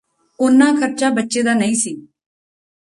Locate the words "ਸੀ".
1.75-1.95